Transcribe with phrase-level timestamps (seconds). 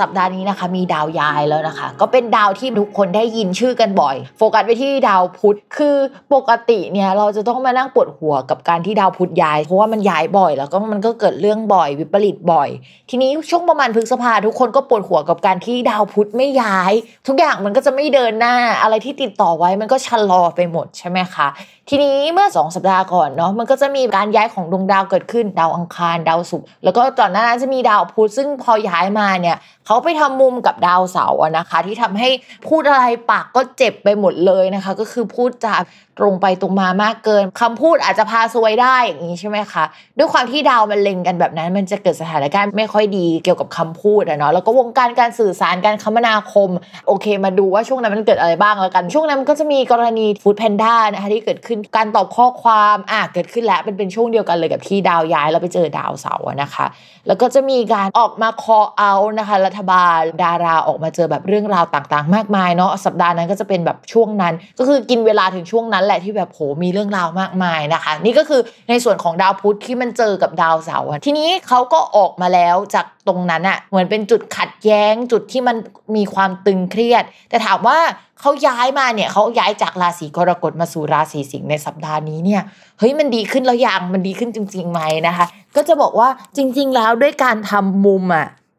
[0.00, 5.96] สัปดาห์นี้นะคะ มีดาวย้ายแล้วนะคะ ก็เป็นดาวที่ทุกคนได้ยินชื่อกันบ่อย โฟกัสไปที่ดาวพุธคือ
[6.34, 12.68] ปกติเนี่ยเราจะต้องมานั่งปวดหัวกับการที่ดาวพุธย้าย เพราะว่ามันย้ายบ่อย แล้วก็มันก็เกิดเรื่องบ่อย วิปริตบ่อย
[13.10, 16.92] ทีนี้ช่วงประมาณพฤษภาทุกคนก็ปวดหัวกับการที่ดาวพุธไม่ย้าย
[17.26, 21.48] ทุกอย่างมันก็จะไม่เดินหน้าอะไรที่ติดต่อไว้มันก็ชะลอไปหมดใช่ไหมคะ
[21.90, 32.28] ทีนี้เมื่อ 2 สัปดาห์ก่อนเนาะมันก็จะมีการย้ายของดวงดาวเกิดขึ้น ดาวอังคารดาวศุกร์แล้วก็ตอนนั้นจะมีดาวพุธซึ่งพอย้ายมาเนี่ย เขาไปทำมุมกับดาวเสาร์นะคะ ที่ทำให้
[32.68, 35.74] พูดอะไรปากก็เจ็บไปหมดเลยนะคะ ก็คือพูดจา
[36.18, 39.84] ตรงไปตรงมามากเกินคำพูดอาจจะพาซวยได้อย่างนี้ใช่ไหมคะ
[40.18, 46.70] ด้วยความที่ดาวมันเล็งกันแบบนั้น มันจะเกิดสถานการณ์ไม่ค่อยดีเกี่ยวกับคำพูดอะเนาะแล้วก็วงการการสื่อสารการคมนาคม
[47.06, 56.86] โอเค มาดูว่าช่วงนั้นมันเกิดอะไรบ้างแล้วกัน ช่วงนั้นมันก็จะมีกรณีฟู้ดแพนด้านะคะที่เกิดขึ้นการตอบข้อความอะเกิดขึ้นแล้วเป็นเป็นช่วงเดียวกันเลยกับที่ดาวย้ายแล้วไปเจอดาวเสาร์นะคะ
[57.26, 75.76] แล้วก็จะมีการออกมาคอเอานะคะ รัฐบาลดาราออกมาเจอแบบเรื่องราวต่างๆ มากมายเนาะสัปดาห์นั้นก็จะเป็นแบบช่วงนั้น ก็คือกินเวลาถึงช่วงนั้นแหละที่แบบโหมีเรื่องราวมากมายนะคะ นี่ก็คือในส่วนของดาวพุธที่มันเจอกับดาวเสาร์ทีนี้เขาก็ออกมาแล้วจากตรงนั้นอะเหมือนเป็นจุดขัดแย้งจุดที่มัน
[76.16, 77.98] มีความตึงเครียด แต่ถามว่า
[78.40, 82.62] เขาย้ายมาเนี่ยเขาย้ายจากราศีกรกฎมาสู่ราศีสิงห์ในสัปดาห์นี้เนี่ย
[82.98, 85.46] เฮ้ยมันดีขึ้นแล้วยังมันดีขึ้นจริงๆไหมนะคะ
[85.76, 88.48] ก็จะบอกว่าจริง ๆ แล้วด้วยการทำมุมอะ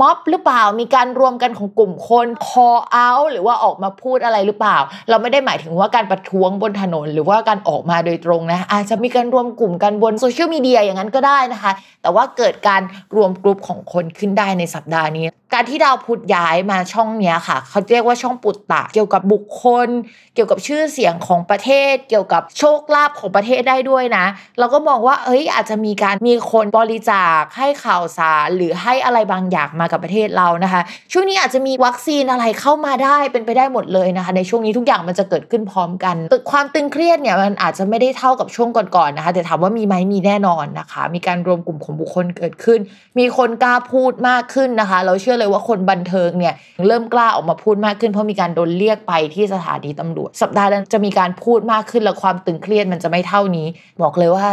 [0.00, 4.78] ม็อบหรือเปล่ามีการรวมกันของกลุ่มคน call out หรือว่าออกมาพูดอะไรหรือเปล่า
[5.08, 11.72] เราไม่ได้หมายถึงว่าการประท้วงบนถนน หรือว่าการออกมาโดยตรงนะ อาจจะมีการรวมกลุ่มกันบนโซเชียลมีเดียอย่างนั้นก็ได้นะคะ
[12.02, 12.82] แต่ว่าเกิดการ
[13.16, 19.88] รวมกลุ่มของคนขึ้นได้ในสัปดาห์นี้ การที่ดาวพุธย้ายมาช่องเนี้ยค่ะ เขาเรียกว่าช่องปุตตะ เกี่ยวกับบุคคล
[20.34, 24.24] เกี่ยวกับชื่อเสียงของประเทศ เกี่ยวกับโชคลาภของประเทศได้ด้วยนะ
[24.58, 30.82] เราก็มองว่าเอ้ยอาจจะมีการมีคนบริจาคให้ข่าวสารหรือให้อะไรบางอย่างมากับประเทศเรานะคะ
[31.12, 42.80] ช่วงนี้อาจจะมีวัคซีนอะไรเข้ามาได้เป็นไปได้หมดเลยนะคะ ในช่วงนี้ทุกอย่างมันจะเกิดขึ้นพร้อมกันตึกความตึงเครียดเนี่ยมันอาจจะไม่ได้เท่ากับช่วงก่อนๆนะคะ แต่ถามว่ามีไหมมีแน่นอนนะคะ มีการรวมกลุ่มของบุคคลเกิดขึ้น
[43.18, 46.54] มีคนกล้าพูดมากขึ้นนะคะ เราเชื่อเลยว่าคนบันเทิงเนี่ย
[46.86, 53.66] เริ่มกล้าออกมาพูดมากขึ้นเพราะมีการโดนเรียกไปที่สถานีตำรวจ สัปดาห์นั้นจะมีการพูดมากขึ้นและความตึงเครียดมันจะไม่เท่านี้
[54.02, 54.46] บอกเลยว่า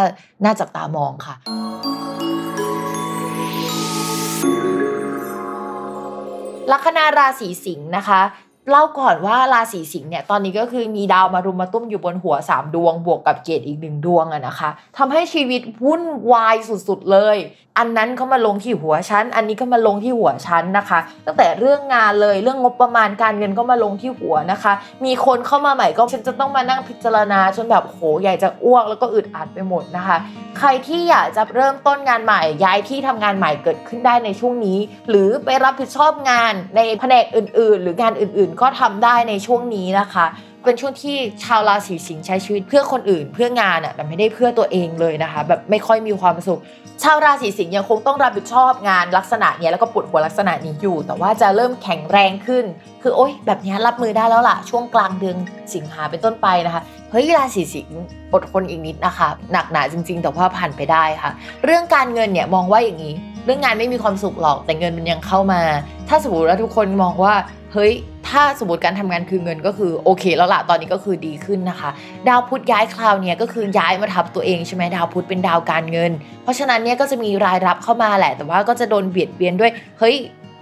[0.46, 1.36] น่าจับตามองค่ะ
[6.72, 8.22] ลัคนาราศีสิงห์นะคะ
[8.70, 16.56] เล่าก่อนว่าราศีสิงห์เนี่ยตอนนี้ก็คือมีดาวมารุมมาตุ้มอยู่บนหัว 3 ดวง บวกกับเกตอีกหนึ่งดวงอะนะคะทำให้ชีวิตวุ่นวาย
[16.88, 17.38] สุดๆเลย
[17.78, 24.74] อันนั้นก็มาลงที่หัวฉันอันนี้ก็มาลงที่หัวฉันนะคะ ตั้งแต่เรื่องงานเลยเรื่องงบประมาณการเงินก็มาลงที่หัวนะคะ
[25.06, 30.18] มีคนเข้ามาใหม่ก็ฉันจะต้องมานั่งพิจารณาจนแบบโหใหญ่จะอ้วกแล้วก็อึดอัดไปหมดนะคะ
[30.60, 34.78] ใครที่อยากจะเริ่มต้นงานใหม่ย้ายที่ทำงานใหม่เกิดขึ้นได้ในช่วงนี้
[35.10, 40.26] หรือไปรับผิดชอบงานในแผนกอื่น ๆ หรืองานอื่นๆก็ทำได้ในช่วงนี้นะคะ
[40.66, 46.60] เป็นช่วงที่ชาวราศีสิงห์ใช้ชีวิตเพื่อคนอื่น เพื่องานอะแต่ไม่ได้เพื่อตัวเองเลยนะคะ แบบไม่ค่อยมีความสุข
[47.04, 52.66] ชาวราศีสิงห์ยังคงต้องรับผิดชอบงานลักษณะเนี้ยแล้วก็ปวดหัวลักษณะนี้อยู่ แต่ว่าจะเริ่มแข็งแรงขึ้น
[53.02, 55.38] คือโอ๊ยแบบนี้รับมือได้แล้วล่ะช่วงกลางเดือน
[55.74, 56.82] สิงหาเป็นต้นไปนะคะ
[57.12, 57.98] เฮ้ยราศีสิงห์
[58.34, 61.32] อดทนอีกนิดนะคะ หนักหนาจริง ๆ แต่ว่าผ่านไปได้ค่ะ
[61.66, 63.14] เรื่องการเงินเนี่ยมองว่าอย่างนี้
[63.46, 65.62] เรื่องงานไม่มีความสุขหรอกแต่เงินมันยังเข้ามา
[66.08, 67.34] ถ้าสมมติว่าทุกคนมองว่า
[67.74, 67.92] เฮ้ย
[68.32, 71.90] ถ้าสมมติการทำงานคือเงินก็คือโอเคแล้วล่ะตอนนี้ก็คือดีขึ้นนะคะ
[72.28, 76.12] ดาวพุธย้ายคราวเนี้ยก็คือย้ายมาทับตัวเองใช่ไหมดาวพุธเป็นดาวการเงิน
[76.44, 80.16] เพราะฉะนั้นเนี่ยก็จะมีรายรับเข้ามาแหละ แต่ว่าก็จะโดนเบียดเบียนด้วยเฮ้ย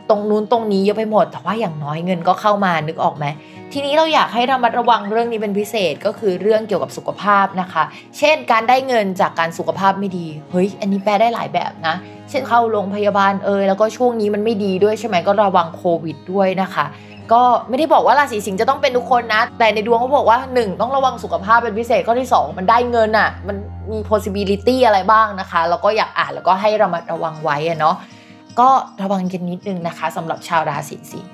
[0.10, 3.26] ตรงนู้นตรงนี้เยอะไปหมด แต่ว่าอย่างน้อยเงินก็เข้ามานึกออกไหม
[3.74, 7.84] ทีนี้เราอยากให้ระมัดระวังเรื่องนี้เป็นพิเศษก็คือเรื่องเกี่ยวกับสุขภาพนะคะ
[8.18, 11.96] เช่นการได้เงินจากการสุขภาพไม่ดี เฮ้ย อันนี้แปลได้หลายแบบนะ
[12.30, 16.86] เช่นเข้าโรงพยาบาลเอยแล้วก็ช่วงนี้มันไม่ดีด้วยใช่ไหมก็ระวังโควิดด้วยนะคะ
[17.34, 23.58] ก็ไม่ได้บอกว่าราศีสิงห์จะต้องเป็นทุกคนนะ แต่ในดวงเขาบอกว่า 1 ต้องระวังสุขภาพเป็นพิเศษข้อที่ 2 มันได้เงินอะ่ะ มัน
[23.92, 27.96] มี possibility อะไรบ้างนะคะ แล้วก็อยากอ่านแล้วก็ให้ระมัดระวังไว้อะเนาะ
[28.60, 28.70] ก็
[29.02, 31.32] ระวังกันนิดนึงนะคะสำหรับชาวราศีสิงห์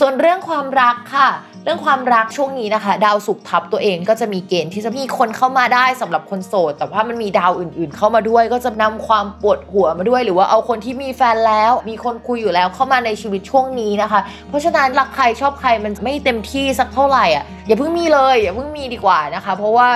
[0.00, 1.28] ส่วนเรื่องความรักค่ะ
[1.64, 19.88] เรื่องความรักช่วงนี้นะคะ ดาวศุกร์ทับตัวเองก็จะมีเกณฑ์ที่จะมีคนเข้ามาได้สำหรับคนโสด แต่ว่ามันมีดาวอื่น ๆ เข้ามาด้วย ก็จะนำความปวดหัวมาด้วย หรือว่าเอาคนที่มีแฟนแล้ว มีคนคุยอยู่แล้วเข้ามาในชีวิตช่วงนี้นะคะ เพราะฉะนั้นรักใครชอบใครมันไม่เต็มที่สักเท่าไหร่อะอย่าเพิ่งมีเลยอย่าเพิ่งมีดีกว่านะคะ เพราะว่า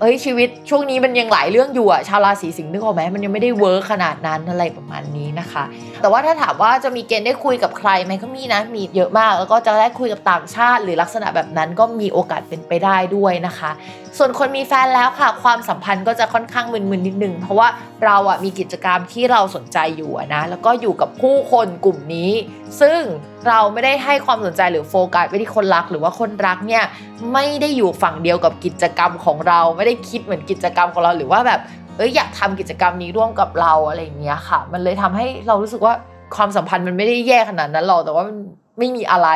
[0.00, 5.64] เอ้ยชีวิตช่วงนี้มันยังหลายเรื่องอยู่อะชาวราศีสิงห์นึกออกไหมมันยังไม่ได้ work ขนาดนั้นอะไรประมาณนี้นะคะ
[6.00, 13.70] แต่ว่าถ้าถามว่าจะมีเกณฑ์ได้คุยกับใครไหมก็มีนะมีเยอะมาก แล้วก็จะได้คุยกับต่างชาติหรือลักษณะแบบนั้นก็มีโอกาสเป็นไปได้ด้วยนะคะ
[14.18, 17.68] ส่วนคนมีแฟนแล้วค่ะ ความสัมพันธ์ก็จะค่อนข้างมึนๆนิดนึงเพราะว่า
[18.04, 22.32] เราอะมีกิจกรรมที่เราสนใจอยู่นะแล้วก็อยู่กับผู้คนกลุ่มนี้
[22.80, 23.00] ซึ่ง
[23.48, 26.84] เราไม่ได้ให้ความสนใจหรือโฟกัสไปที่คนรัก หรือว่าคนรักเนี่ย
[27.32, 31.60] ไม่ได้อยู่ฝั่งเดียวกับกิจกรรมของเรา ไม่ได้คิดเหมือนกิจกรรมของเราหรือว่าแบบ
[31.96, 35.94] เอ้ยอยากทำกิจกรรมนี้ร่วมกับเราอะไรอย่างเงี้ยค่ะ มันเลยทำให้เรารู้สึกว่า
[36.36, 38.36] ความสัมพันธ์มันไม่ได้แย่ขนาดนั้นหรอกแต่ว่ามัน
[38.78, 39.28] ไม่มีอะไร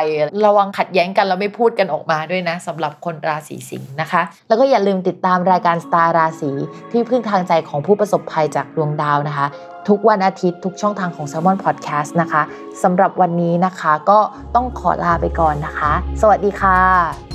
[0.45, 6.51] ระวังขัดแย้งกันแล้วไม่พูดกันออกมาด้วยนะสำหรับคนราศีสิงห์นะคะ แล้วก็อย่าลืมติดตามรายการสตาร์ราศี
[6.91, 9.47] ที่พึ่งทางใจของผู้ประสบภัยจากดวงดาวนะคะ
[9.89, 12.41] ทุกวันอาทิตย์ทุกช่องทางของ s ซ l m o n Podcast นะคะ
[12.83, 14.19] สำหรับวันนี้นะคะก็
[14.55, 15.91] ต้องขอลาไปก่อนนะคะ
[16.21, 17.32] สวัสดีค่ะ